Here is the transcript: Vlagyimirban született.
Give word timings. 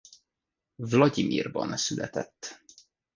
Vlagyimirban 0.77 1.77
született. 1.77 2.61